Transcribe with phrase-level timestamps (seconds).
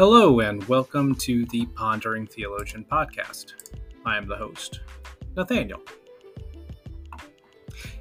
[0.00, 3.76] Hello, and welcome to the Pondering Theologian podcast.
[4.06, 4.80] I am the host,
[5.36, 5.82] Nathaniel.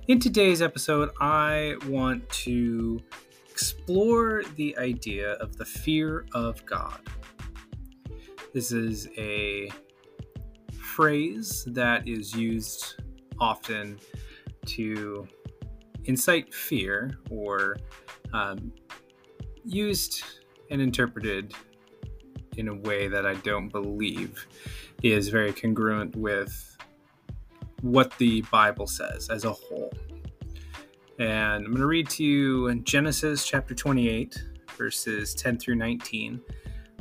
[0.08, 3.02] In today's episode, I want to
[3.50, 7.02] explore the idea of the fear of God.
[8.54, 9.70] This is a
[10.80, 13.04] phrase that is used
[13.42, 14.00] often
[14.68, 15.28] to
[16.06, 17.76] incite fear or
[18.32, 18.72] um,
[19.66, 20.24] used
[20.72, 21.54] and interpreted
[22.60, 24.46] in a way that I don't believe
[25.02, 26.78] is very congruent with
[27.82, 29.94] what the Bible says as a whole.
[31.20, 34.44] And I'm going to read to you in Genesis chapter 28,
[34.78, 36.42] verses 10 through 19,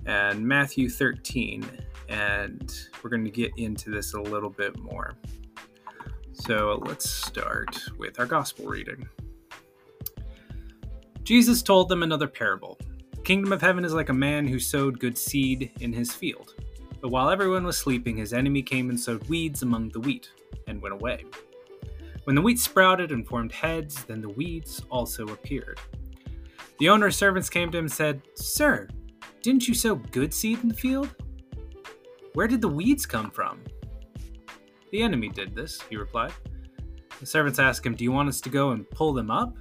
[0.07, 1.69] and Matthew 13,
[2.09, 2.73] and
[3.03, 5.15] we're going to get into this a little bit more.
[6.33, 9.09] So let's start with our gospel reading.
[11.25, 12.79] Jesus told them another parable.
[13.25, 16.55] Kingdom of heaven is like a man who sowed good seed in his field.
[17.01, 20.31] But while everyone was sleeping, his enemy came and sowed weeds among the wheat
[20.67, 21.25] and went away.
[22.25, 25.81] When the wheat sprouted and formed heads, then the weeds also appeared.
[26.79, 28.89] The owner's servants came to him and said, Sir,
[29.43, 31.15] didn't you sow good seed in the field?
[32.35, 33.61] Where did the weeds come from?
[34.91, 36.33] The enemy did this, he replied.
[37.21, 39.57] The servants asked him, Do you want us to go and pull them up?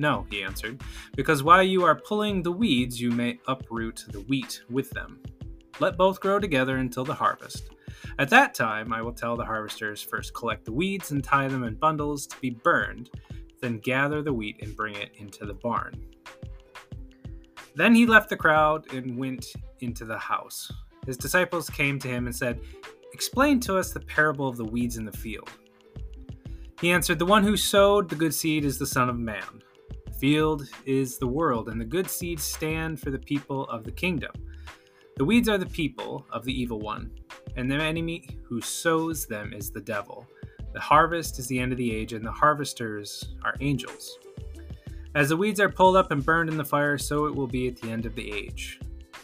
[0.00, 0.80] No, he answered,
[1.14, 5.20] because while you are pulling the weeds, you may uproot the wheat with them.
[5.78, 7.68] Let both grow together until the harvest.
[8.18, 11.64] At that time, I will tell the harvesters first collect the weeds and tie them
[11.64, 13.10] in bundles to be burned,
[13.60, 16.02] then gather the wheat and bring it into the barn.
[17.74, 20.72] Then he left the crowd and went into the house.
[21.04, 22.62] His disciples came to him and said,
[23.12, 25.50] Explain to us the parable of the weeds in the field.
[26.80, 29.62] He answered, The one who sowed the good seed is the Son of Man.
[30.20, 34.32] Field is the world, and the good seeds stand for the people of the kingdom.
[35.16, 37.10] The weeds are the people of the evil one,
[37.56, 40.26] and the enemy who sows them is the devil.
[40.74, 44.18] The harvest is the end of the age, and the harvesters are angels.
[45.14, 47.68] As the weeds are pulled up and burned in the fire, so it will be
[47.68, 48.78] at the end of the age.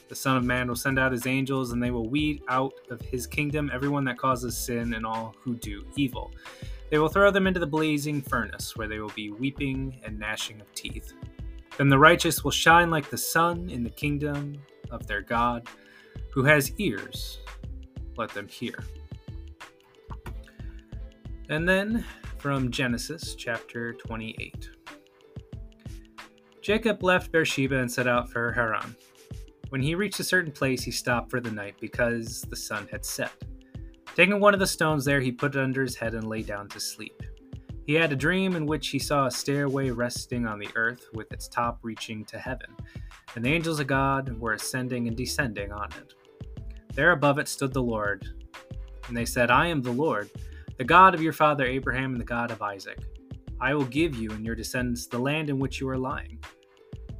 [0.08, 3.02] The Son of Man will send out his angels, and they will weed out of
[3.02, 6.32] his kingdom everyone that causes sin and all who do evil.
[6.90, 10.60] They will throw them into the blazing furnace, where they will be weeping and gnashing
[10.60, 11.12] of teeth.
[11.76, 14.58] Then the righteous will shine like the sun in the kingdom
[14.90, 15.68] of their God.
[16.32, 17.38] Who has ears,
[18.16, 18.74] let them hear.
[21.48, 22.04] And then
[22.38, 24.70] from Genesis chapter 28.
[26.62, 28.96] Jacob left Beersheba and set out for Haran.
[29.68, 33.04] When he reached a certain place, he stopped for the night because the sun had
[33.04, 33.32] set.
[34.16, 36.70] Taking one of the stones there, he put it under his head and lay down
[36.70, 37.22] to sleep.
[37.84, 41.30] He had a dream in which he saw a stairway resting on the earth with
[41.34, 42.74] its top reaching to heaven,
[43.34, 46.14] and the angels of God were ascending and descending on it.
[46.94, 48.26] There above it stood the Lord,
[49.06, 50.30] and they said, I am the Lord,
[50.78, 52.98] the God of your father Abraham and the God of Isaac.
[53.60, 56.42] I will give you and your descendants the land in which you are lying.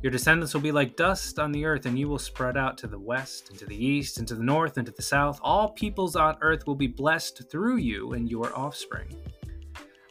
[0.03, 2.87] Your descendants will be like dust on the earth, and you will spread out to
[2.87, 5.41] the west, and to the east, and to the north, and to the south.
[5.43, 9.09] All peoples on earth will be blessed through you and your offspring.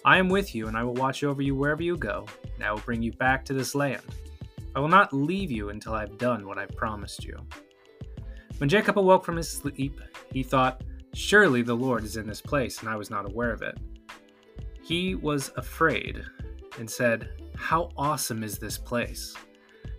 [0.03, 2.25] I am with you, and I will watch over you wherever you go,
[2.55, 4.01] and I will bring you back to this land.
[4.75, 7.39] I will not leave you until I have done what I promised you.
[8.57, 10.01] When Jacob awoke from his sleep,
[10.31, 13.61] he thought, Surely the Lord is in this place, and I was not aware of
[13.61, 13.77] it.
[14.81, 16.21] He was afraid
[16.77, 19.33] and said, How awesome is this place!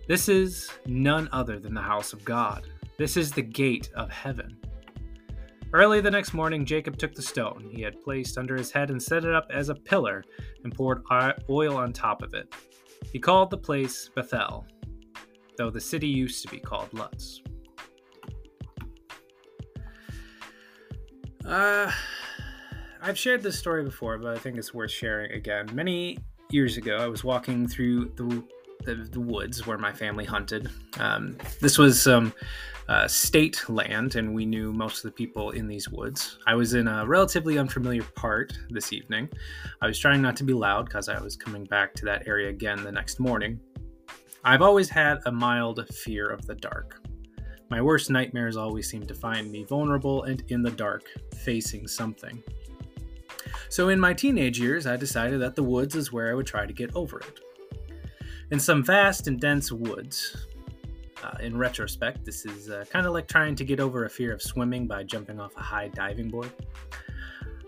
[0.07, 2.65] This is none other than the house of God.
[2.97, 4.57] This is the gate of heaven.
[5.73, 9.03] Early the next morning, Jacob took the stone he had placed under his head and
[9.03, 10.23] set it up as a pillar
[10.63, 11.03] and poured
[11.49, 12.55] oil on top of it.
[13.11, 14.65] He called the place Bethel,
[15.57, 17.41] though the city used to be called Luz.
[21.45, 21.91] Uh,
[23.01, 25.67] I've shared this story before, but I think it's worth sharing again.
[25.73, 26.17] Many
[26.49, 28.43] years ago, I was walking through the
[28.83, 30.69] the, the woods where my family hunted.
[30.99, 32.33] Um, this was some
[32.89, 36.37] uh, state land, and we knew most of the people in these woods.
[36.47, 39.29] I was in a relatively unfamiliar part this evening.
[39.81, 42.49] I was trying not to be loud because I was coming back to that area
[42.49, 43.59] again the next morning.
[44.43, 47.01] I've always had a mild fear of the dark.
[47.69, 51.03] My worst nightmares always seem to find me vulnerable and in the dark,
[51.35, 52.41] facing something.
[53.69, 56.65] So, in my teenage years, I decided that the woods is where I would try
[56.65, 57.39] to get over it.
[58.49, 60.47] In some vast and dense woods,
[61.21, 64.33] uh, in retrospect, this is uh, kind of like trying to get over a fear
[64.33, 66.51] of swimming by jumping off a high diving board.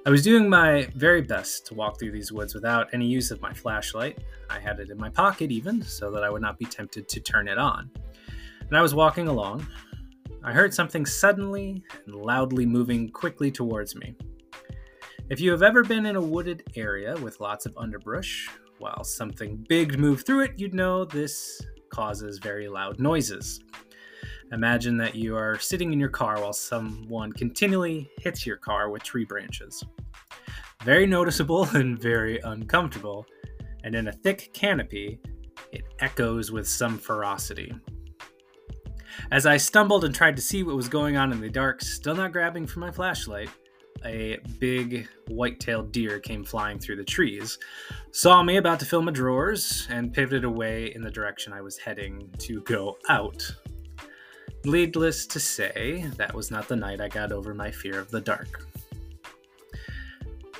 [0.06, 3.42] I was doing my very best to walk through these woods without any use of
[3.42, 4.20] my flashlight.
[4.50, 7.20] I had it in my pocket, even, so that I would not be tempted to
[7.20, 7.92] turn it on.
[8.62, 9.68] And I was walking along,
[10.46, 14.16] I heard something suddenly and loudly moving quickly towards me.
[15.30, 18.50] If you have ever been in a wooded area with lots of underbrush,
[18.80, 23.60] while something big moved through it, you'd know this causes very loud noises.
[24.52, 29.04] Imagine that you are sitting in your car while someone continually hits your car with
[29.04, 29.84] tree branches.
[30.84, 33.26] Very noticeable and very uncomfortable,
[33.84, 35.20] and in a thick canopy,
[35.72, 37.74] it echoes with some ferocity.
[39.32, 42.16] As I stumbled and tried to see what was going on in the dark, still
[42.16, 43.50] not grabbing for my flashlight,
[44.06, 47.60] a big white-tailed deer came flying through the trees,
[48.12, 51.78] saw me about to fill my drawers, and pivoted away in the direction I was
[51.78, 53.44] heading to go out.
[54.66, 58.22] Needless to say, that was not the night I got over my fear of the
[58.22, 58.66] dark.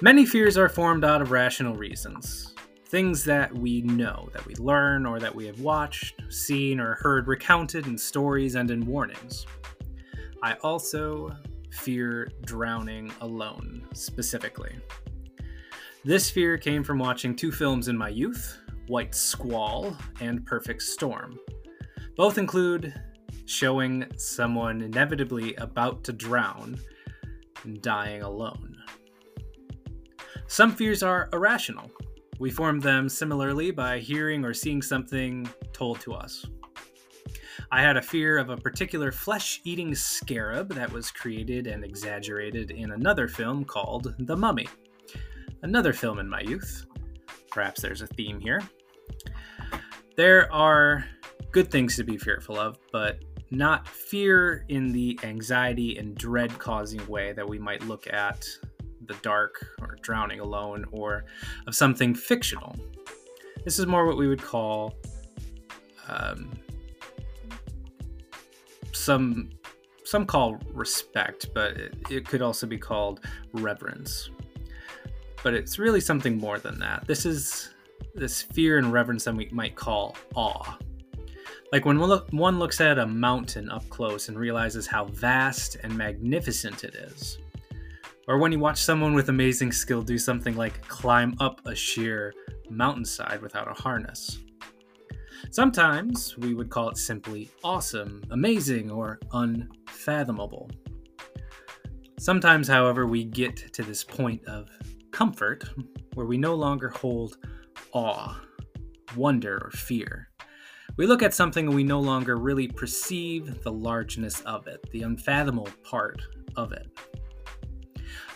[0.02, 2.56] Many fears are formed out of rational reasons.
[2.86, 7.28] Things that we know, that we learn, or that we have watched, seen, or heard
[7.28, 9.46] recounted in stories and in warnings.
[10.42, 11.36] I also
[11.72, 14.76] fear drowning alone, specifically.
[16.04, 18.58] This fear came from watching two films in my youth
[18.88, 21.38] White Squall and Perfect Storm.
[22.16, 22.94] Both include
[23.46, 26.80] showing someone inevitably about to drown
[27.64, 28.78] and dying alone.
[30.48, 31.92] Some fears are irrational.
[32.40, 36.46] We form them similarly by hearing or seeing something told to us.
[37.72, 42.72] I had a fear of a particular flesh eating scarab that was created and exaggerated
[42.72, 44.68] in another film called The Mummy.
[45.62, 46.88] Another film in my youth.
[47.52, 48.62] Perhaps there's a theme here.
[50.16, 51.06] There are
[51.52, 53.20] good things to be fearful of, but
[53.52, 58.46] not fear in the anxiety and dread causing way that we might look at
[59.06, 61.26] the dark or drowning alone or
[61.68, 62.76] of something fictional.
[63.64, 64.96] This is more what we would call
[66.08, 66.52] um,
[68.94, 69.50] some
[70.04, 73.22] some call respect, but it, it could also be called
[73.54, 74.30] reverence.
[75.44, 77.06] But it's really something more than that.
[77.06, 77.70] This is
[78.16, 80.78] this fear and reverence that we might call awe.
[81.72, 85.96] Like when one, one looks at a mountain up close and realizes how vast and
[85.96, 87.38] magnificent it is.
[88.28, 92.34] Or when you watch someone with amazing skill do something like climb up a sheer
[92.70, 94.40] mountainside without a harness.
[95.52, 100.70] Sometimes we would call it simply awesome, amazing, or unfathomable.
[102.20, 104.70] Sometimes, however, we get to this point of
[105.12, 105.64] comfort
[106.14, 107.38] where we no longer hold
[107.94, 108.40] awe,
[109.16, 110.30] wonder, or fear.
[110.98, 115.02] We look at something and we no longer really perceive the largeness of it, the
[115.02, 116.22] unfathomable part
[116.58, 116.88] of it.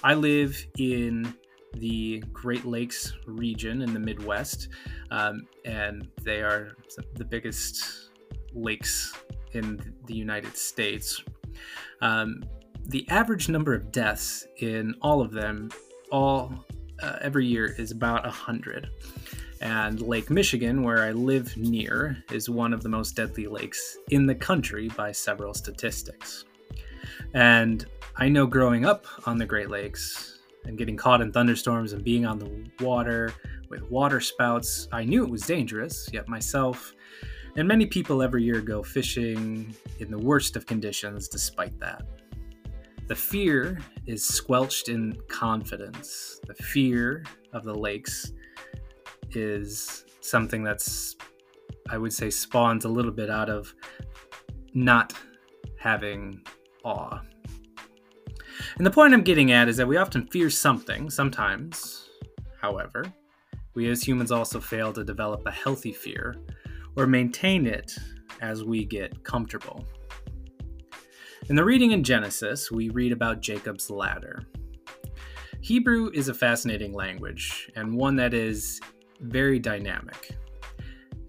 [0.04, 1.36] I live in
[1.74, 4.70] the Great Lakes region in the Midwest,
[5.12, 6.76] um, and they are
[7.16, 8.10] the biggest
[8.54, 9.14] lakes
[9.54, 11.24] in the United States.
[12.02, 12.44] Um,
[12.86, 15.70] the average number of deaths in all of them,
[16.12, 16.54] all
[17.02, 18.90] uh, every year, is about a hundred.
[19.62, 24.26] And Lake Michigan, where I live near, is one of the most deadly lakes in
[24.26, 26.44] the country by several statistics.
[27.34, 27.86] And
[28.18, 30.33] I know growing up on the Great Lakes,
[30.66, 32.50] and getting caught in thunderstorms and being on the
[32.84, 33.34] water
[33.70, 36.94] with water spouts, I knew it was dangerous, yet myself
[37.56, 42.04] and many people every year go fishing in the worst of conditions despite that.
[43.08, 46.40] The fear is squelched in confidence.
[46.48, 48.32] The fear of the lakes
[49.32, 51.16] is something that's,
[51.90, 53.74] I would say, spawns a little bit out of
[54.74, 55.14] not
[55.78, 56.42] having
[56.84, 57.22] awe
[58.78, 62.10] and the point I'm getting at is that we often fear something, sometimes,
[62.62, 63.06] however,
[63.76, 66.36] we as humans also fail to develop a healthy fear
[66.96, 67.94] or maintain it
[68.42, 69.86] as we get comfortable.
[71.50, 74.46] In the reading in Genesis, we read about Jacob's ladder.
[75.62, 78.80] Hebrew is a fascinating language and one that is
[79.20, 80.38] very dynamic.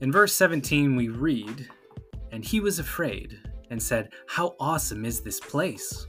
[0.01, 1.69] In verse 17, we read,
[2.31, 3.41] And he was afraid
[3.71, 6.07] and said, How awesome is this place!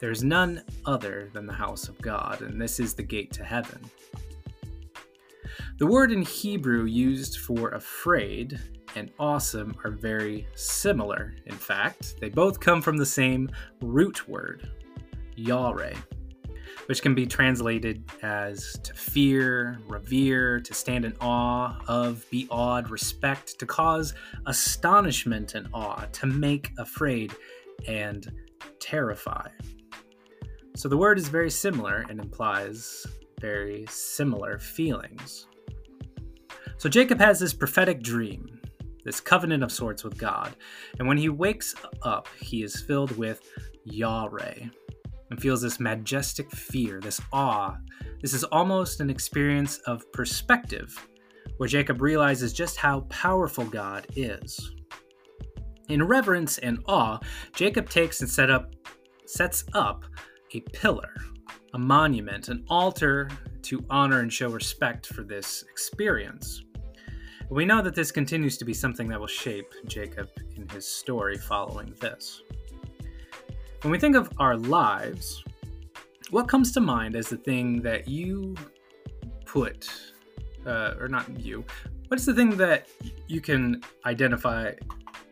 [0.00, 3.44] There is none other than the house of God, and this is the gate to
[3.44, 3.78] heaven.
[5.78, 8.58] The word in Hebrew used for afraid
[8.96, 11.34] and awesome are very similar.
[11.46, 13.50] In fact, they both come from the same
[13.82, 14.70] root word,
[15.36, 15.94] yare,
[16.86, 22.90] which can be translated as to fear, revere, to stand in awe of, be awed,
[22.90, 24.14] respect, to cause
[24.46, 27.34] astonishment and awe, to make afraid,
[27.86, 28.32] and
[28.80, 29.46] terrify.
[30.76, 33.06] So the word is very similar and implies
[33.40, 35.46] very similar feelings.
[36.78, 38.60] So Jacob has this prophetic dream.
[39.04, 40.54] this covenant of sorts with God.
[40.98, 43.40] And when he wakes up, he is filled with
[43.84, 44.66] Yahweh
[45.30, 47.76] and feels this majestic fear, this awe.
[48.20, 50.94] This is almost an experience of perspective,
[51.56, 54.72] where Jacob realizes just how powerful God is.
[55.88, 57.18] In reverence and awe,
[57.54, 58.72] Jacob takes and set up,
[59.26, 60.04] sets up
[60.54, 61.14] a pillar,
[61.74, 63.28] a monument, an altar
[63.62, 66.62] to honor and show respect for this experience.
[67.50, 71.36] We know that this continues to be something that will shape Jacob in his story
[71.36, 72.42] following this.
[73.82, 75.42] When we think of our lives,
[76.30, 78.54] what comes to mind as the thing that you
[79.46, 79.90] put,
[80.64, 81.64] uh, or not you,
[82.08, 82.88] what's the thing that
[83.26, 84.72] you can identify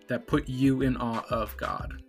[0.09, 2.03] that put you in awe of God?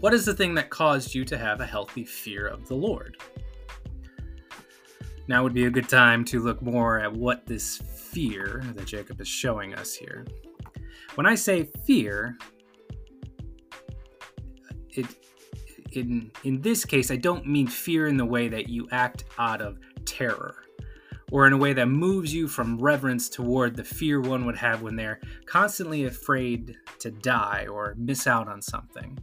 [0.00, 3.16] What is the thing that caused you to have a healthy fear of the Lord?
[5.26, 9.20] Now would be a good time to look more at what this fear that Jacob
[9.20, 10.24] is showing us here.
[11.16, 12.38] When I say fear,
[14.90, 15.06] it
[15.92, 19.60] in in this case I don't mean fear in the way that you act out
[19.60, 20.54] of terror
[21.32, 24.80] or in a way that moves you from reverence toward the fear one would have
[24.80, 29.18] when they're constantly afraid to die or miss out on something.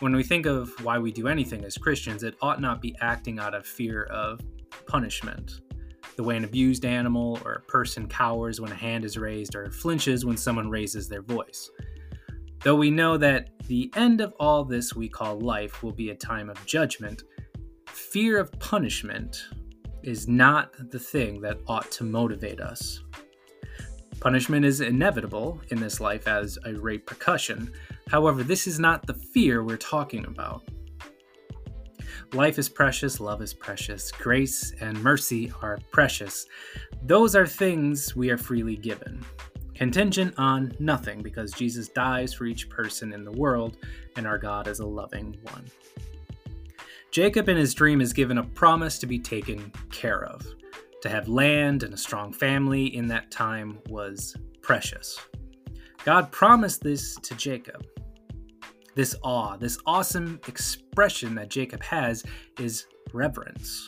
[0.00, 3.38] When we think of why we do anything as Christians, it ought not be acting
[3.38, 4.40] out of fear of
[4.88, 5.60] punishment.
[6.16, 9.70] The way an abused animal or a person cowers when a hand is raised or
[9.70, 11.70] flinches when someone raises their voice.
[12.64, 16.16] Though we know that the end of all this we call life will be a
[16.16, 17.22] time of judgment,
[17.86, 19.44] fear of punishment
[20.02, 23.03] is not the thing that ought to motivate us.
[24.20, 27.72] Punishment is inevitable in this life as a repercussion.
[28.08, 30.62] However, this is not the fear we're talking about.
[32.32, 36.46] Life is precious, love is precious, grace and mercy are precious.
[37.02, 39.24] Those are things we are freely given,
[39.74, 43.76] contingent on nothing because Jesus dies for each person in the world
[44.16, 45.64] and our God is a loving one.
[47.10, 50.44] Jacob in his dream is given a promise to be taken care of.
[51.04, 55.20] To have land and a strong family in that time was precious.
[56.06, 57.86] God promised this to Jacob
[58.94, 62.24] this awe, this awesome expression that Jacob has
[62.58, 63.86] is reverence.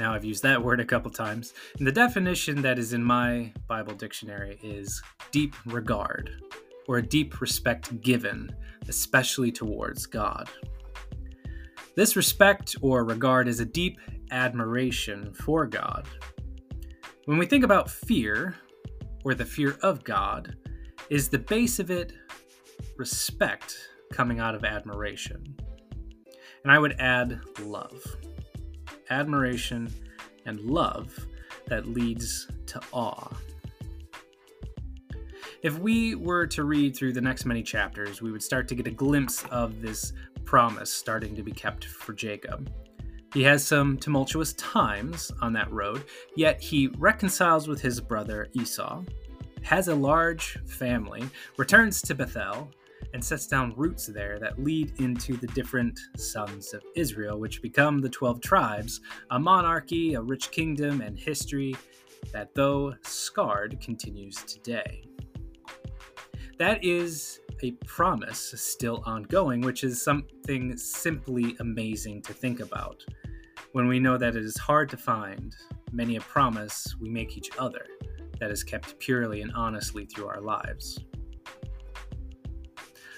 [0.00, 3.52] Now, I've used that word a couple times, and the definition that is in my
[3.68, 6.42] Bible dictionary is deep regard,
[6.88, 8.50] or a deep respect given,
[8.88, 10.50] especially towards God.
[11.98, 13.98] This respect or regard is a deep
[14.30, 16.06] admiration for God.
[17.24, 18.54] When we think about fear,
[19.24, 20.54] or the fear of God,
[21.10, 22.12] is the base of it
[22.96, 23.76] respect
[24.12, 25.56] coming out of admiration.
[26.62, 28.00] And I would add love.
[29.10, 29.92] Admiration
[30.46, 31.26] and love
[31.66, 33.28] that leads to awe.
[35.60, 38.86] If we were to read through the next many chapters, we would start to get
[38.86, 40.12] a glimpse of this
[40.48, 42.72] promise starting to be kept for Jacob.
[43.34, 46.04] He has some tumultuous times on that road,
[46.36, 49.02] yet he reconciles with his brother Esau,
[49.60, 51.22] has a large family,
[51.58, 52.70] returns to Bethel,
[53.12, 58.00] and sets down roots there that lead into the different sons of Israel, which become
[58.00, 61.76] the 12 tribes, a monarchy, a rich kingdom, and history
[62.32, 65.04] that, though scarred, continues today.
[66.58, 73.04] That is a promise still ongoing, which is something simply amazing to think about.
[73.72, 75.54] When we know that it is hard to find
[75.92, 77.86] many a promise we make each other
[78.40, 80.98] that is kept purely and honestly through our lives.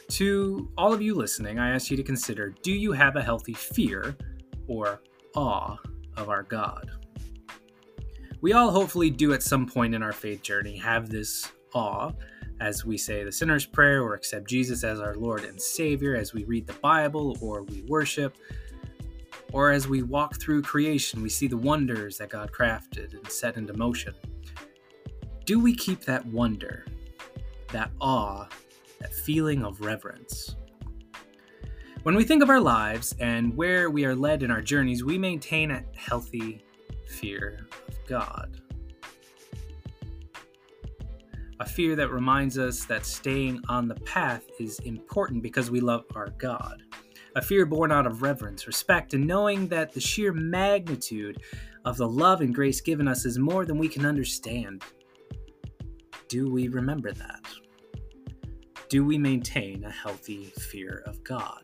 [0.09, 3.55] To all of you listening, I ask you to consider do you have a healthy
[3.55, 4.17] fear
[4.67, 5.03] or
[5.37, 5.77] awe
[6.17, 6.91] of our God?
[8.41, 12.13] We all hopefully do at some point in our faith journey have this awe
[12.61, 16.33] as we say the sinner's prayer or accept Jesus as our Lord and Savior, as
[16.33, 18.37] we read the Bible or we worship,
[19.53, 23.57] or as we walk through creation, we see the wonders that God crafted and set
[23.57, 24.15] into motion.
[25.45, 26.87] Do we keep that wonder,
[27.73, 28.47] that awe
[29.01, 30.57] that feeling of reverence.
[32.03, 35.19] When we think of our lives and where we are led in our journeys, we
[35.19, 36.65] maintain a healthy
[37.07, 38.60] fear of God.
[41.61, 46.05] A fear that reminds us that staying on the path is important because we love
[46.17, 46.83] our God.
[47.37, 51.41] A fear born out of reverence, respect, and knowing that the sheer magnitude
[51.85, 54.83] of the love and grace given us is more than we can understand.
[56.29, 57.45] Do we remember that?
[58.91, 61.63] do we maintain a healthy fear of God?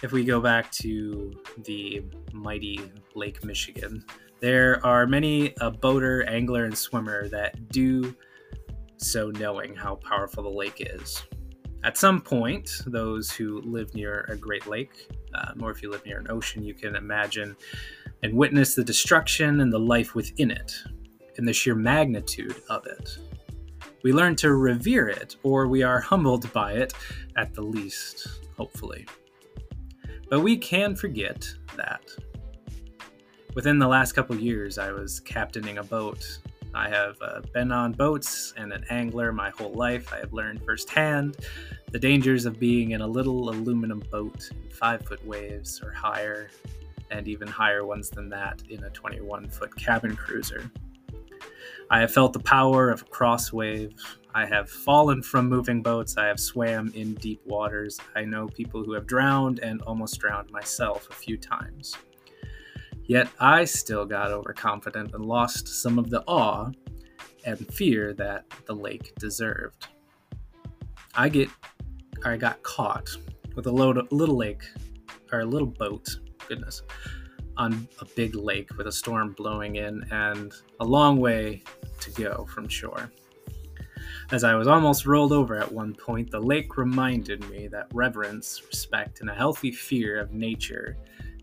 [0.00, 1.32] If we go back to
[1.64, 2.80] the mighty
[3.16, 4.04] Lake Michigan,
[4.42, 8.12] There are many a boater, angler, and swimmer that do
[8.96, 11.22] so knowing how powerful the lake is.
[11.84, 16.04] At some point, those who live near a great lake, um, or if you live
[16.04, 17.54] near an ocean, you can imagine
[18.24, 20.74] and witness the destruction and the life within it,
[21.36, 23.18] and the sheer magnitude of it.
[24.02, 26.94] We learn to revere it, or we are humbled by it,
[27.36, 29.06] at the least, hopefully.
[30.28, 32.02] But we can forget that.
[33.54, 36.38] Within the last couple years, I was captaining a boat.
[36.74, 40.10] I have uh, been on boats and an angler my whole life.
[40.10, 41.36] I have learned firsthand
[41.90, 46.48] the dangers of being in a little aluminum boat in five foot waves or higher,
[47.10, 50.70] and even higher ones than that in a 21 foot cabin cruiser.
[51.90, 53.92] I have felt the power of a cross wave.
[54.34, 56.16] I have fallen from moving boats.
[56.16, 58.00] I have swam in deep waters.
[58.16, 61.98] I know people who have drowned and almost drowned myself a few times.
[63.06, 66.70] Yet I still got overconfident and lost some of the awe
[67.44, 69.88] and fear that the lake deserved.
[71.14, 71.48] I get
[72.24, 73.10] I got caught
[73.56, 74.62] with a load little lake
[75.32, 76.08] or a little boat,
[76.48, 76.82] goodness,
[77.56, 81.62] on a big lake with a storm blowing in and a long way
[82.00, 83.10] to go from shore.
[84.30, 88.62] As I was almost rolled over at one point, the lake reminded me that reverence,
[88.66, 90.96] respect, and a healthy fear of nature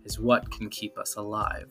[0.10, 1.70] is what can keep us alive.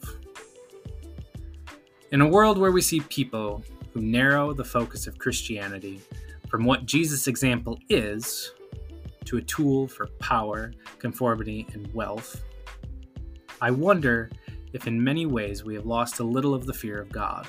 [2.13, 6.01] In a world where we see people who narrow the focus of Christianity
[6.49, 8.53] from what Jesus' example is
[9.27, 12.43] to a tool for power, conformity, and wealth,
[13.61, 14.31] I wonder
[14.73, 17.49] if in many ways we have lost a little of the fear of God.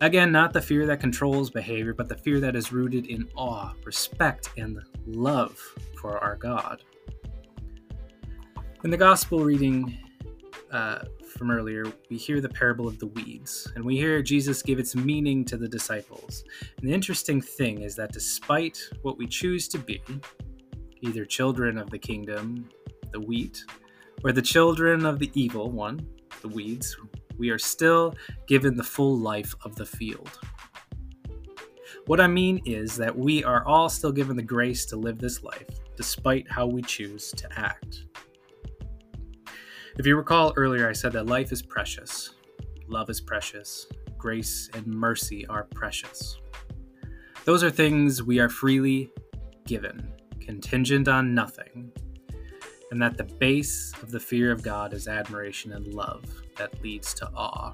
[0.00, 3.72] Again, not the fear that controls behavior, but the fear that is rooted in awe,
[3.84, 5.58] respect, and love
[6.00, 6.82] for our God.
[8.84, 9.96] In the gospel reading
[10.70, 10.98] uh,
[11.38, 14.94] from earlier, we hear the parable of the weeds, and we hear Jesus give its
[14.94, 16.44] meaning to the disciples.
[16.76, 20.02] And the interesting thing is that despite what we choose to be,
[21.00, 22.68] either children of the kingdom,
[23.10, 23.64] the wheat,
[24.22, 26.06] or the children of the evil one,
[26.42, 26.94] the weeds,
[27.38, 28.14] we are still
[28.48, 30.38] given the full life of the field.
[32.04, 35.42] What I mean is that we are all still given the grace to live this
[35.42, 38.04] life, despite how we choose to act.
[39.96, 42.30] If you recall earlier, I said that life is precious,
[42.88, 43.86] love is precious,
[44.18, 46.36] grace and mercy are precious.
[47.44, 49.12] Those are things we are freely
[49.66, 51.92] given, contingent on nothing,
[52.90, 56.24] and that the base of the fear of God is admiration and love
[56.56, 57.72] that leads to awe.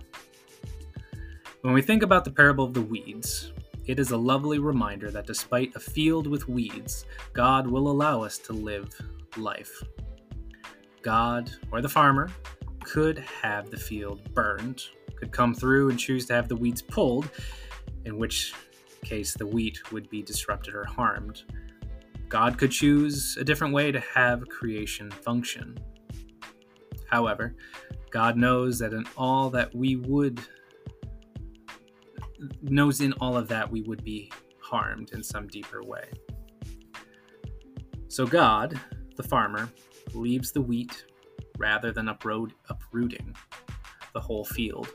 [1.63, 3.53] When we think about the parable of the weeds,
[3.87, 8.37] it is a lovely reminder that despite a field with weeds, God will allow us
[8.39, 8.95] to live
[9.39, 9.83] life.
[11.03, 12.31] God or the farmer
[12.85, 14.83] could have the field burned,
[15.17, 17.29] could come through and choose to have the weeds pulled,
[18.05, 18.55] in which
[19.05, 21.43] case the wheat would be disrupted or harmed.
[22.29, 25.79] God could choose a different way to have creation function.
[27.09, 27.55] However,
[28.11, 30.41] God knows that in all that we would
[32.63, 36.09] knows in all of that we would be harmed in some deeper way.
[38.09, 38.81] So God,
[39.17, 39.69] the farmer,
[40.15, 41.05] leaves the wheat
[41.59, 43.35] rather than uproot, uprooting
[44.13, 44.89] the whole field.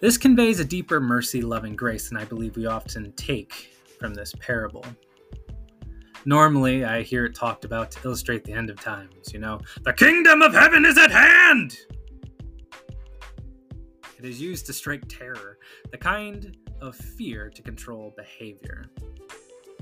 [0.00, 4.14] This conveys a deeper mercy, love, and grace than I believe we often take from
[4.14, 4.84] this parable.
[6.24, 9.92] Normally, I hear it talked about to illustrate the end of times, you know, the
[9.92, 11.76] kingdom of heaven is at hand!
[14.18, 15.58] It is used to strike terror,
[15.90, 18.86] the kind of fear to control behavior.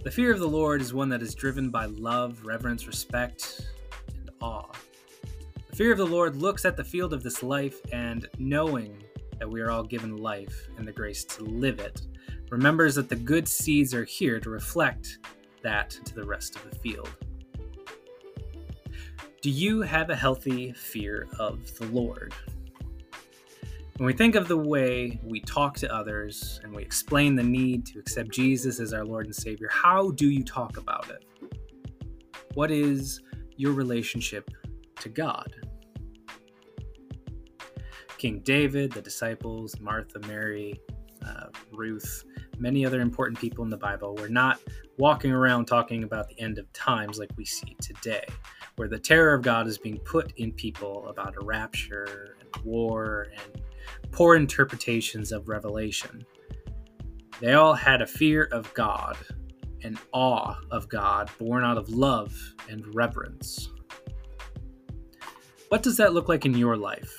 [0.02, 3.68] The fear of the Lord is one that is driven by love, reverence, respect,
[4.08, 4.72] and awe.
[5.68, 9.02] The fear of the Lord looks at the field of this life and, knowing
[9.38, 12.00] that we are all given life and the grace to live it,
[12.48, 15.18] remembers that the good seeds are here to reflect
[15.62, 17.10] that to the rest of the field.
[19.42, 22.32] Do you have a healthy fear of the Lord?
[24.00, 27.84] When we think of the way we talk to others and we explain the need
[27.84, 31.22] to accept Jesus as our Lord and Savior, how do you talk about it?
[32.54, 33.20] What is
[33.58, 34.48] your relationship
[35.00, 35.54] to God.
[38.16, 40.80] King David, the disciples, Martha, Mary,
[41.26, 42.24] uh, Ruth,
[42.58, 44.60] many other important people in the Bible were not
[44.96, 48.24] walking around talking about the end of times like we see today,
[48.76, 53.26] where the terror of God is being put in people about a rapture and war
[53.32, 53.62] and
[54.12, 56.24] poor interpretations of Revelation.
[57.40, 59.16] They all had a fear of God
[59.82, 62.36] an awe of God born out of love
[62.68, 63.68] and reverence.
[65.68, 67.18] What does that look like in your life?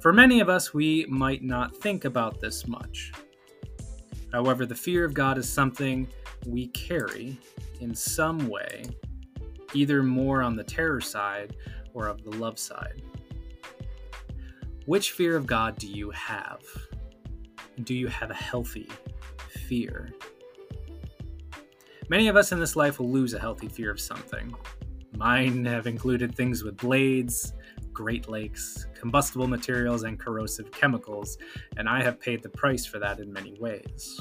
[0.00, 3.12] For many of us, we might not think about this much.
[4.32, 6.08] However, the fear of God is something
[6.46, 7.38] we carry
[7.80, 8.84] in some way,
[9.72, 11.56] either more on the terror side
[11.94, 13.02] or of the love side.
[14.86, 16.60] Which fear of God do you have?
[17.84, 18.90] Do you have a healthy
[19.66, 20.12] fear?
[22.10, 24.54] Many of us in this life will lose a healthy fear of something.
[25.16, 27.54] Mine have included things with blades,
[27.94, 31.38] Great Lakes, combustible materials, and corrosive chemicals,
[31.78, 34.20] and I have paid the price for that in many ways.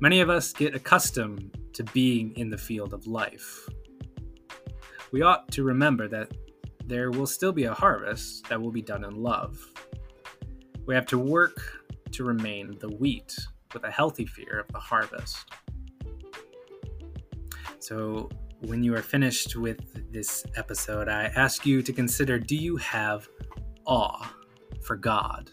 [0.00, 3.66] Many of us get accustomed to being in the field of life.
[5.12, 6.30] We ought to remember that
[6.86, 9.58] there will still be a harvest that will be done in love.
[10.86, 13.34] We have to work to remain the wheat
[13.72, 15.50] with a healthy fear of the harvest.
[17.78, 18.28] So,
[18.60, 23.28] when you are finished with this episode, I ask you to consider do you have
[23.86, 24.34] awe
[24.82, 25.50] for God?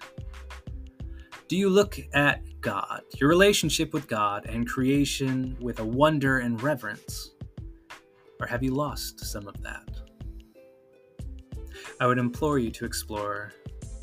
[1.47, 6.61] Do you look at God, your relationship with God, and creation with a wonder and
[6.61, 7.31] reverence?
[8.41, 9.96] Or have you lost some of that?
[11.99, 13.53] I would implore you to explore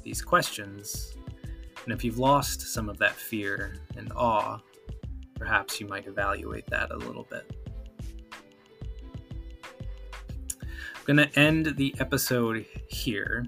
[0.03, 1.15] these questions,
[1.85, 4.59] and if you've lost some of that fear and awe,
[5.37, 7.51] perhaps you might evaluate that a little bit.
[10.61, 13.47] I'm going to end the episode here,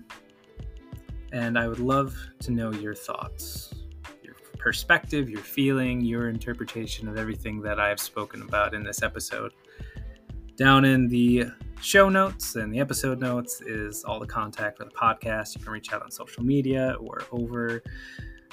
[1.32, 3.74] and I would love to know your thoughts,
[4.22, 9.02] your perspective, your feeling, your interpretation of everything that I have spoken about in this
[9.02, 9.52] episode.
[10.56, 11.46] Down in the
[11.80, 15.56] show notes and the episode notes is all the contact for the podcast.
[15.56, 17.82] You can reach out on social media or over,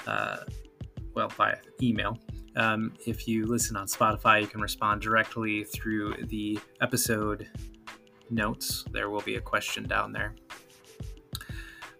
[0.07, 0.37] uh,
[1.13, 2.17] well, via email.
[2.55, 7.49] Um, if you listen on Spotify, you can respond directly through the episode
[8.29, 10.35] notes, there will be a question down there.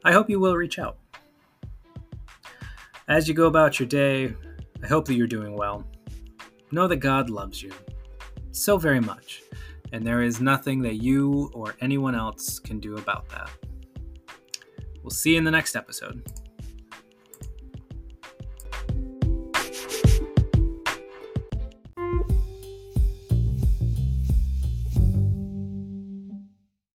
[0.03, 0.97] I hope you will reach out.
[3.07, 4.33] As you go about your day,
[4.83, 5.85] I hope that you're doing well.
[6.71, 7.71] Know that God loves you
[8.51, 9.42] so very much,
[9.93, 13.49] and there is nothing that you or anyone else can do about that.
[15.03, 16.23] We'll see you in the next episode.